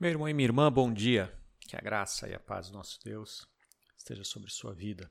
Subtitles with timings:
[0.00, 1.36] Meu irmão e minha irmã, bom dia.
[1.58, 3.44] Que a graça e a paz do nosso Deus
[3.96, 5.10] esteja sobre sua vida.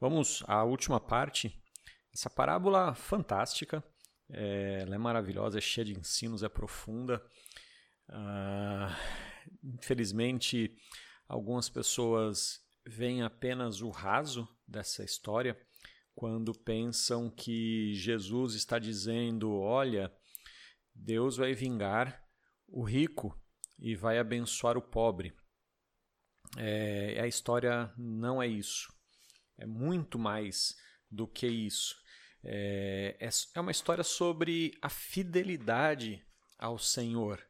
[0.00, 1.62] Vamos à última parte.
[2.10, 3.84] Essa parábola fantástica,
[4.30, 7.22] é, ela é maravilhosa, é cheia de ensinos, é profunda.
[8.08, 8.96] Ah,
[9.62, 10.74] infelizmente,
[11.28, 15.54] algumas pessoas veem apenas o raso dessa história
[16.14, 20.10] quando pensam que Jesus está dizendo: olha,
[20.94, 22.24] Deus vai vingar
[22.66, 23.38] o rico
[23.78, 25.32] e vai abençoar o pobre.
[26.56, 28.92] É, a história não é isso.
[29.56, 30.74] É muito mais
[31.10, 31.96] do que isso.
[32.42, 36.24] É, é, é uma história sobre a fidelidade
[36.58, 37.44] ao Senhor.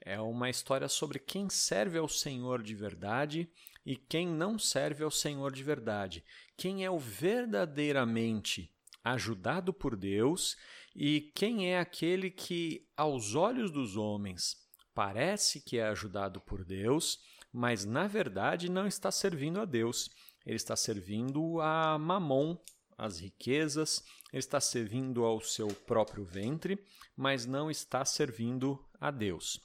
[0.00, 3.50] É uma história sobre quem serve ao Senhor de verdade
[3.84, 6.24] e quem não serve ao Senhor de verdade.
[6.56, 8.72] Quem é o verdadeiramente
[9.04, 10.56] ajudado por Deus
[10.94, 14.56] e quem é aquele que, aos olhos dos homens,
[14.98, 17.20] parece que é ajudado por Deus,
[17.52, 20.10] mas na verdade não está servindo a Deus.
[20.44, 22.58] Ele está servindo a Mamon,
[22.96, 26.84] as riquezas, ele está servindo ao seu próprio ventre,
[27.16, 29.60] mas não está servindo a Deus.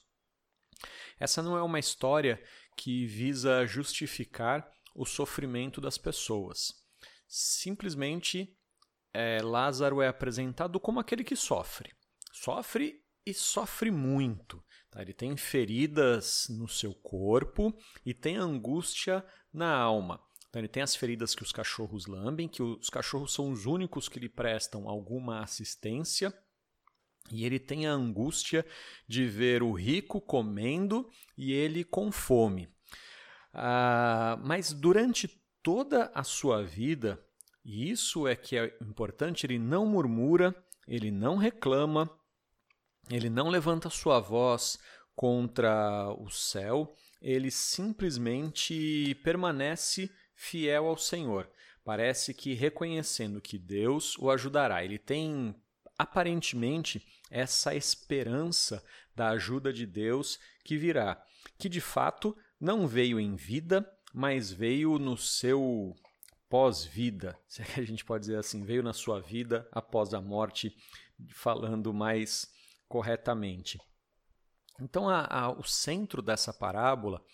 [1.19, 2.39] Essa não é uma história
[2.77, 6.75] que visa justificar o sofrimento das pessoas.
[7.27, 8.55] Simplesmente,
[9.11, 11.91] é, Lázaro é apresentado como aquele que sofre.
[12.31, 14.63] Sofre e sofre muito.
[14.89, 15.01] Tá?
[15.01, 20.21] Ele tem feridas no seu corpo e tem angústia na alma.
[20.49, 24.07] Então, ele tem as feridas que os cachorros lambem, que os cachorros são os únicos
[24.07, 26.31] que lhe prestam alguma assistência.
[27.31, 28.65] E ele tem a angústia
[29.07, 32.69] de ver o rico comendo e ele com fome.
[33.51, 37.23] Ah, mas durante toda a sua vida,
[37.65, 40.53] e isso é que é importante, ele não murmura,
[40.87, 42.09] ele não reclama,
[43.09, 44.79] ele não levanta sua voz
[45.15, 51.49] contra o céu, ele simplesmente permanece fiel ao Senhor.
[51.83, 54.83] Parece que reconhecendo que Deus o ajudará.
[54.83, 55.55] Ele tem
[55.97, 58.83] aparentemente essa esperança
[59.15, 61.21] da ajuda de Deus que virá,
[61.57, 65.95] que de fato não veio em vida, mas veio no seu
[66.49, 70.21] pós-vida, se é que a gente pode dizer assim, veio na sua vida após a
[70.21, 70.75] morte,
[71.29, 72.47] falando mais
[72.93, 73.81] corretamente.
[74.79, 77.25] Então, a, a, o centro dessa parábola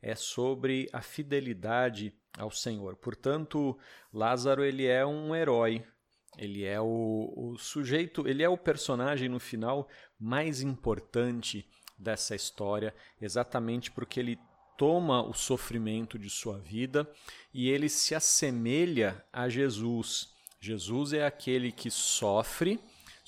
[0.00, 2.94] é sobre a fidelidade ao Senhor.
[2.94, 3.76] Portanto,
[4.12, 5.84] Lázaro ele é um herói.
[6.36, 9.88] Ele é o, o sujeito, ele é o personagem no final
[10.20, 11.68] mais importante
[11.98, 14.38] dessa história, exatamente porque ele
[14.76, 17.10] toma o sofrimento de sua vida
[17.52, 20.32] e ele se assemelha a Jesus.
[20.60, 22.78] Jesus é aquele que sofre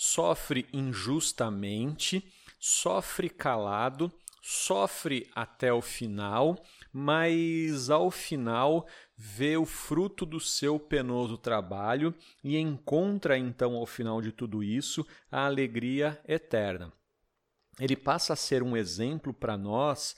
[0.03, 2.27] sofre injustamente,
[2.59, 6.59] sofre calado, sofre até o final,
[6.91, 14.23] mas ao final vê o fruto do seu penoso trabalho e encontra então ao final
[14.23, 16.91] de tudo isso a alegria eterna.
[17.79, 20.17] Ele passa a ser um exemplo para nós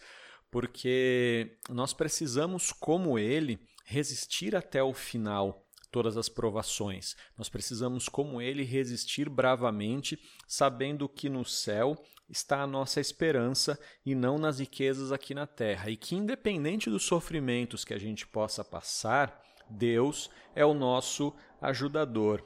[0.48, 5.61] porque nós precisamos, como ele, resistir até o final
[5.92, 7.14] todas as provações.
[7.36, 14.14] Nós precisamos, como ele, resistir bravamente, sabendo que no céu está a nossa esperança e
[14.14, 18.64] não nas riquezas aqui na terra, e que, independente dos sofrimentos que a gente possa
[18.64, 19.38] passar,
[19.68, 22.42] Deus é o nosso ajudador.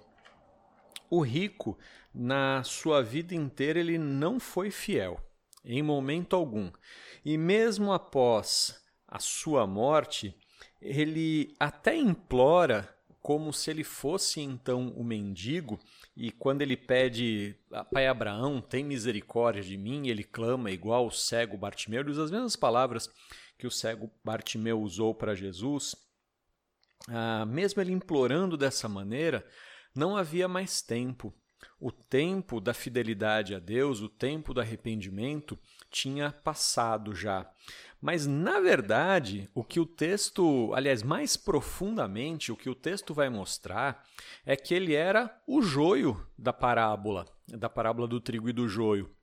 [1.09, 1.79] O rico,
[2.13, 5.21] na sua vida inteira, ele não foi fiel,
[5.65, 6.71] em momento algum.
[7.25, 10.37] E mesmo após a sua morte,
[10.81, 12.96] ele até implora
[13.27, 15.81] como se ele fosse então o mendigo,
[16.17, 17.57] e quando ele pede,
[17.93, 22.31] Pai Abraão, tem misericórdia de mim, ele clama igual o cego Bartimeu, ele usa as
[22.31, 23.11] mesmas palavras
[23.59, 25.97] que o cego Bartimeu usou para Jesus.
[27.09, 29.45] Ah, mesmo ele implorando dessa maneira,
[29.93, 31.35] não havia mais tempo.
[31.81, 35.59] O tempo da fidelidade a Deus, o tempo do arrependimento,
[35.91, 37.49] tinha passado já.
[38.01, 43.29] Mas, na verdade, o que o texto, aliás, mais profundamente, o que o texto vai
[43.29, 44.05] mostrar
[44.45, 49.16] é que ele era o joio da parábola, da parábola do trigo e do joio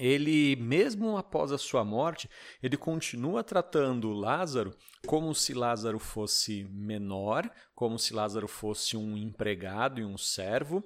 [0.00, 2.28] ele, mesmo após a sua morte,
[2.62, 4.74] ele continua tratando Lázaro
[5.06, 10.82] como se Lázaro fosse menor, como se Lázaro fosse um empregado e um servo,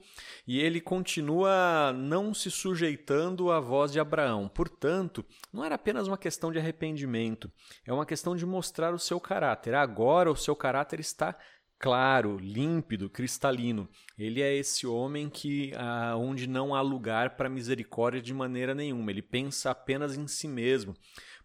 [0.47, 4.49] e ele continua não se sujeitando à voz de Abraão.
[4.49, 7.51] Portanto, não era apenas uma questão de arrependimento,
[7.87, 9.75] é uma questão de mostrar o seu caráter.
[9.75, 11.37] Agora o seu caráter está
[11.85, 13.87] claro, límpido, cristalino.
[14.17, 19.11] Ele é esse homem que ah, onde não há lugar para misericórdia de maneira nenhuma.
[19.11, 20.97] Ele pensa apenas em si mesmo.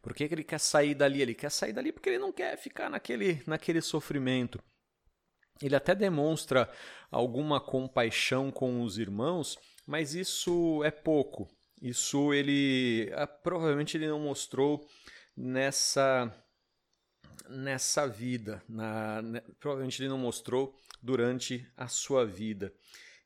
[0.02, 1.22] Por que, que ele quer sair dali?
[1.22, 4.64] Ele quer sair dali porque ele não quer ficar naquele, naquele sofrimento.
[5.62, 6.72] Ele até demonstra
[7.12, 11.50] alguma compaixão com os irmãos, mas isso é pouco.
[11.82, 14.88] Isso ele ah, provavelmente ele não mostrou
[15.36, 16.34] nessa
[17.50, 22.74] nessa vida, na, né, provavelmente ele não mostrou durante a sua vida.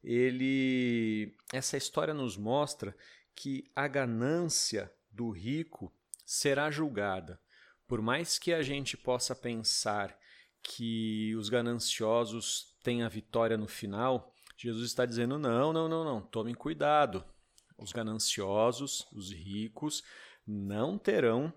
[0.03, 2.95] Ele essa história nos mostra
[3.35, 5.93] que a ganância do rico
[6.25, 7.39] será julgada.
[7.87, 10.17] Por mais que a gente possa pensar
[10.61, 16.21] que os gananciosos têm a vitória no final, Jesus está dizendo: não, não, não, não,
[16.21, 17.23] tomem cuidado.
[17.77, 20.03] Os gananciosos, os ricos,
[20.45, 21.53] não terão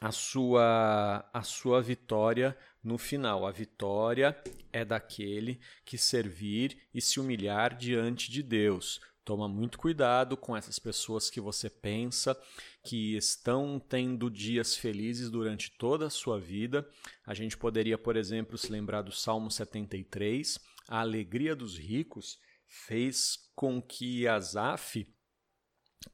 [0.00, 3.46] a sua, a sua vitória no final.
[3.46, 4.36] A vitória
[4.72, 9.00] é daquele que servir e se humilhar diante de Deus.
[9.24, 12.40] Toma muito cuidado com essas pessoas que você pensa
[12.84, 16.88] que estão tendo dias felizes durante toda a sua vida.
[17.26, 20.60] A gente poderia, por exemplo, se lembrar do Salmo 73.
[20.86, 22.38] A alegria dos ricos
[22.68, 25.04] fez com que Asaf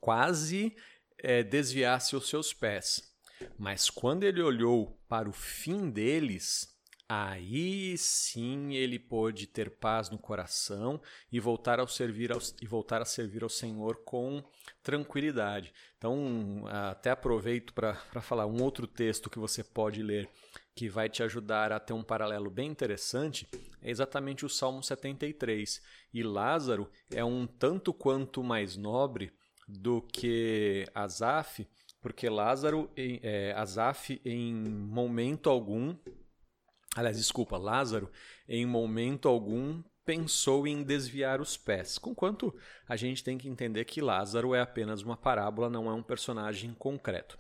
[0.01, 0.75] quase
[1.19, 3.12] é, desviasse os seus pés.
[3.59, 6.73] Mas quando ele olhou para o fim deles,
[7.09, 11.01] aí sim ele pôde ter paz no coração
[11.31, 14.43] e voltar, ao servir ao, e voltar a servir ao Senhor com
[14.83, 15.73] tranquilidade.
[15.99, 20.29] Então, até aproveito para falar um outro texto que você pode ler
[20.75, 23.47] que vai te ajudar a ter um paralelo bem interessante,
[23.83, 25.83] é exatamente o Salmo 73.
[26.15, 29.33] E Lázaro é um tanto quanto mais nobre
[29.69, 31.69] do que Asaf,
[32.03, 35.97] porque Lázaro, é, Asaf, em momento algum,
[36.95, 38.11] Aliás, desculpa, Lázaro,
[38.47, 41.97] em momento algum, pensou em desviar os pés.
[41.97, 42.55] Conquanto
[42.87, 46.75] a gente tem que entender que Lázaro é apenas uma parábola, não é um personagem
[46.75, 47.39] concreto.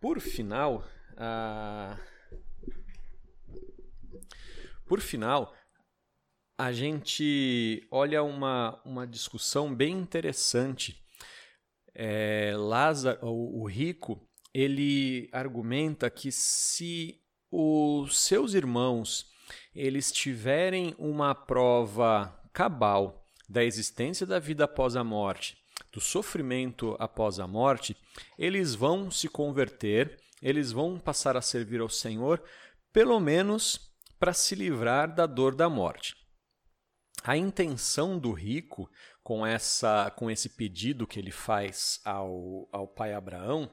[0.00, 0.86] Por final,
[1.16, 1.98] a...
[4.86, 5.52] por final,
[6.56, 11.03] a gente olha uma, uma discussão bem interessante.
[11.94, 14.20] É, Lázaro, o, rico,
[14.52, 17.20] ele argumenta que se
[17.50, 19.32] os seus irmãos
[19.74, 25.56] eles tiverem uma prova cabal da existência da vida após a morte,
[25.92, 27.96] do sofrimento após a morte,
[28.38, 32.42] eles vão se converter, eles vão passar a servir ao Senhor,
[32.92, 36.16] pelo menos para se livrar da dor da morte.
[37.22, 38.90] A intenção do rico
[39.24, 43.68] com essa com esse pedido que ele faz ao, ao pai Abraão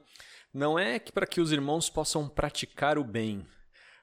[0.52, 3.46] não é que para que os irmãos possam praticar o bem,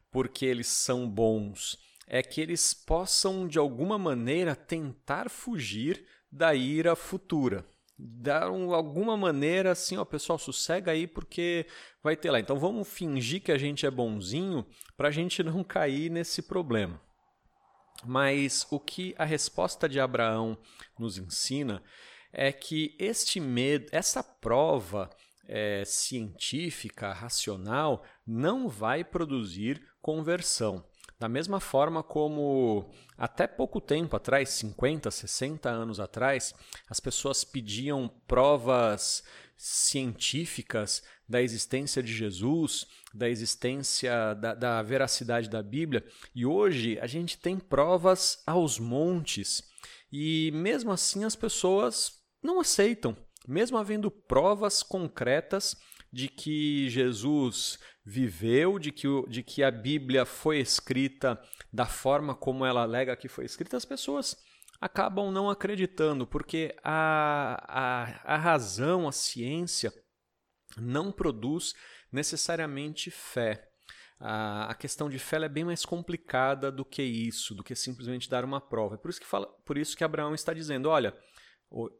[0.09, 6.95] porque eles são bons, é que eles possam de alguma maneira tentar fugir da ira
[6.95, 7.63] futura.
[8.01, 11.67] Dar um, alguma maneira assim, ó, pessoal, sossega aí porque
[12.01, 12.39] vai ter lá.
[12.39, 14.65] Então vamos fingir que a gente é bonzinho
[14.97, 16.99] para a gente não cair nesse problema.
[18.05, 20.57] Mas o que a resposta de Abraão
[20.97, 21.83] nos ensina
[22.31, 25.09] é que este medo, essa prova
[25.47, 30.85] é, científica, racional, não vai produzir conversão.
[31.19, 36.55] Da mesma forma como até pouco tempo atrás, 50, 60 anos atrás,
[36.89, 39.21] as pessoas pediam provas
[39.57, 47.05] científicas da existência de Jesus, da existência da, da, veracidade da Bíblia, e hoje a
[47.05, 49.61] gente tem provas aos montes,
[50.09, 55.75] e mesmo assim as pessoas não aceitam, mesmo havendo provas concretas
[56.11, 61.39] de que Jesus viveu, de que, de que a Bíblia foi escrita
[61.71, 64.35] da forma como ela alega que foi escrita, as pessoas
[64.81, 69.93] acabam não acreditando, porque a, a, a razão, a ciência,
[70.77, 71.73] não produz
[72.11, 73.67] necessariamente fé.
[74.19, 78.29] A, a questão de fé é bem mais complicada do que isso, do que simplesmente
[78.29, 78.95] dar uma prova.
[78.95, 81.15] É por isso que, fala, por isso que Abraão está dizendo: olha,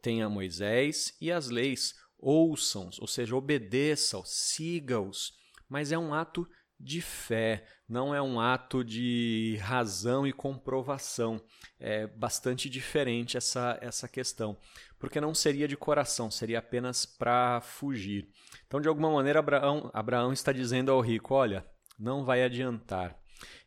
[0.02, 5.32] tenha Moisés e as leis, ouçam, ou seja, obedeçam, siga-os,
[5.68, 6.46] mas é um ato
[6.78, 11.40] de fé, não é um ato de razão e comprovação.
[11.78, 14.56] É bastante diferente essa, essa questão,
[14.98, 18.28] porque não seria de coração, seria apenas para fugir.
[18.66, 21.66] Então, de alguma maneira, Abraão, Abraão está dizendo ao rico: olha,
[21.98, 23.20] não vai adiantar.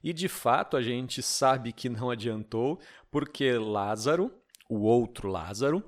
[0.04, 2.80] E de fato a gente sabe que não adiantou,
[3.12, 4.32] porque Lázaro,
[4.68, 5.88] o outro Lázaro,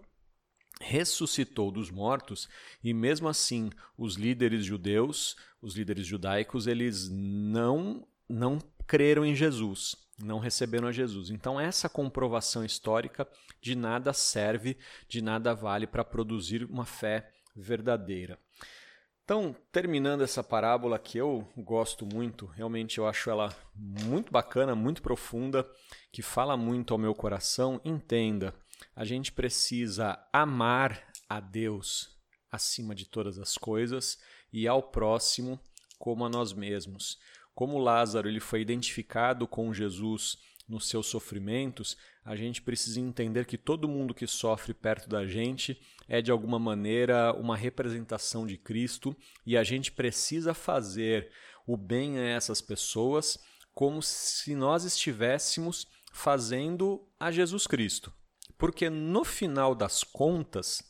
[0.82, 2.50] ressuscitou dos mortos
[2.84, 9.96] e mesmo assim os líderes judeus, os líderes judaicos, eles não não creram em Jesus,
[10.20, 11.30] não receberam a Jesus.
[11.30, 13.28] Então essa comprovação histórica
[13.62, 14.78] de nada serve,
[15.08, 18.40] de nada vale para produzir uma fé verdadeira.
[19.26, 25.02] Então, terminando essa parábola que eu gosto muito, realmente eu acho ela muito bacana, muito
[25.02, 25.68] profunda,
[26.12, 27.82] que fala muito ao meu coração.
[27.84, 28.54] Entenda,
[28.96, 32.16] a gente precisa amar a Deus
[32.52, 34.18] acima de todas as coisas
[34.54, 35.60] e ao próximo
[36.00, 37.18] como a nós mesmos.
[37.54, 40.38] Como Lázaro ele foi identificado com Jesus
[40.68, 45.80] nos seus sofrimentos, a gente precisa entender que todo mundo que sofre perto da gente
[46.08, 51.32] é de alguma maneira uma representação de Cristo e a gente precisa fazer
[51.68, 53.38] o bem a essas pessoas
[53.74, 58.12] como se nós estivéssemos fazendo a Jesus Cristo.
[58.58, 60.84] Porque no final das contas,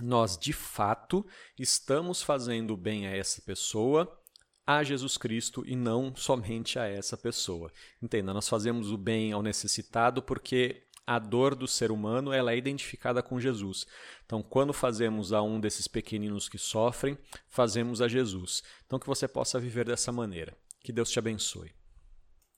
[0.00, 1.24] nós de fato
[1.58, 4.18] estamos fazendo bem a essa pessoa
[4.66, 7.72] a Jesus Cristo e não somente a essa pessoa.
[8.02, 12.58] Entenda, nós fazemos o bem ao necessitado porque a dor do ser humano ela é
[12.58, 13.86] identificada com Jesus.
[14.26, 17.16] Então, quando fazemos a um desses pequeninos que sofrem,
[17.48, 18.62] fazemos a Jesus.
[18.84, 20.54] Então, que você possa viver dessa maneira.
[20.82, 21.77] Que Deus te abençoe.